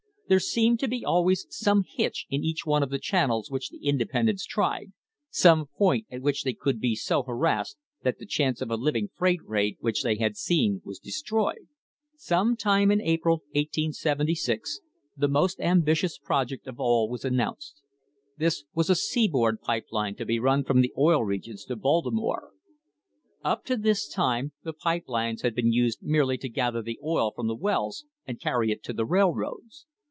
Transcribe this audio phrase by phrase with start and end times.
[0.29, 2.43] There seemed to be always THE HISTORY OF THE STANDARD OIL COMPANY some hitch in
[2.49, 4.93] each one of the channels which the independents tried,
[5.29, 9.09] some point at which they could be so harassed that the chance of a living
[9.13, 11.67] freight rate which they had seen was destroyed.
[12.15, 14.79] Some time in April, 1876,
[15.17, 17.81] the most ambitious project of all was announced.
[18.37, 22.51] This was a seaboard pipe line to be run from the Oil Regions to Baltimore.
[23.43, 27.33] Up to this time the pipe lines had been used merely to gather the oil
[27.35, 29.87] from the wells and carry it to the railroads.